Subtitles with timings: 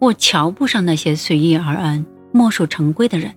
[0.00, 3.34] 我瞧不上那些随遇而安、墨守成规的人，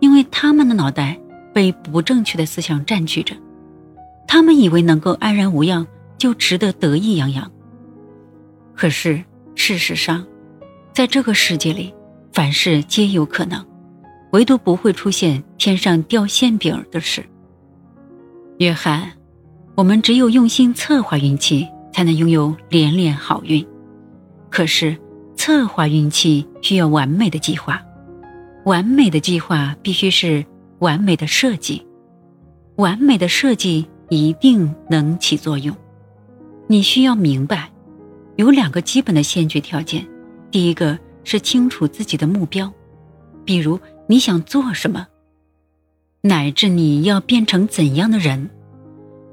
[0.00, 1.18] 因为他们的脑袋
[1.52, 3.34] 被不正确的思想占据着，
[4.26, 7.50] 他们以为能够安然无恙就值得得意洋洋。
[8.74, 9.22] 可是
[9.54, 10.26] 事实上，
[10.94, 11.92] 在这个世界里，
[12.32, 13.62] 凡事皆有可能，
[14.30, 17.22] 唯独不会出现天上掉馅饼的事。
[18.58, 19.12] 约翰，
[19.74, 23.66] 我们只有用心策划运气，才能拥有连连好运。
[24.48, 24.96] 可是。
[25.44, 27.82] 策划运气需要完美的计划，
[28.64, 30.46] 完美的计划必须是
[30.78, 31.84] 完美的设计，
[32.76, 35.76] 完美的设计一定能起作用。
[36.68, 37.68] 你需要明白，
[38.36, 40.06] 有两个基本的先决条件：
[40.52, 42.72] 第一个是清楚自己的目标，
[43.44, 45.08] 比如你想做什么，
[46.20, 48.46] 乃至你要变成怎样的人；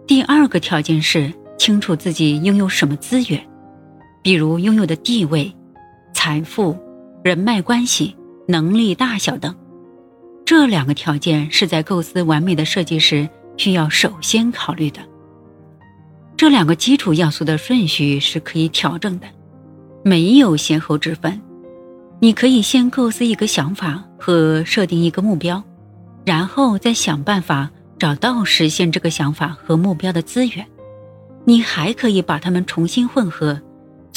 [0.07, 3.47] 第二个条件是清楚自己拥有什么资源，
[4.23, 5.55] 比如拥有的地位。
[6.29, 6.77] 财富、
[7.23, 8.15] 人脉关系、
[8.47, 9.55] 能力大小等，
[10.45, 13.27] 这两个条件是在构思完美的设计时
[13.57, 14.99] 需要首先考虑的。
[16.37, 19.25] 这两个基础要素的顺序是可以调整的，
[20.03, 21.41] 没有先后之分。
[22.19, 25.63] 你可以先构思一个想法和设定一个目标，
[26.25, 30.63] 然后再想办法找到实现这个想法和目标的资源。
[31.43, 33.59] 你还可以把它们重新混合。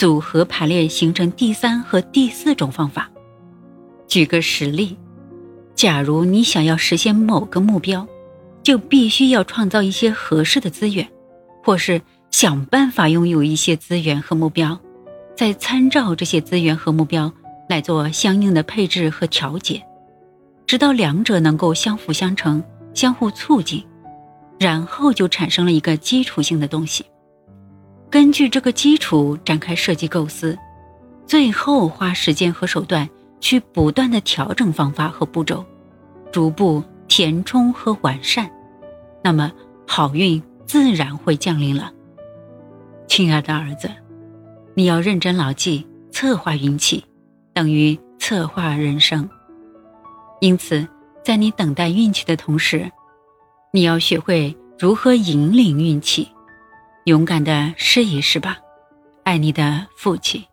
[0.03, 3.09] 组合排列形成第三和第四种方法。
[4.09, 4.99] 举个实例，
[5.77, 8.05] 假如你想要实现某个目标，
[8.65, 11.09] 就必须要创造一些合适的资源，
[11.63, 14.77] 或是想办法拥有一些资源和目标，
[15.37, 17.33] 再参照这些资源和目标
[17.69, 19.81] 来做相应的配置和调节，
[20.67, 22.61] 直到两者能够相辅相成、
[22.93, 23.81] 相互促进，
[24.59, 27.05] 然后就产生了一个基础性的东西。
[28.13, 30.55] 根据这个基础展开设计构思，
[31.25, 33.09] 最后花时间和手段
[33.41, 35.65] 去不断的调整方法和步骤，
[36.31, 38.51] 逐步填充和完善，
[39.25, 39.51] 那么
[39.87, 41.91] 好运自然会降临了。
[43.09, 43.91] 亲爱的儿子，
[44.75, 47.03] 你要认真牢记，策划运气
[47.55, 49.27] 等于策划人生。
[50.43, 50.87] 因此，
[51.25, 52.93] 在你等待运气的同时，
[53.73, 56.29] 你要学会如何引领运气。
[57.05, 58.59] 勇敢的试一试吧，
[59.25, 60.45] 爱你的父亲。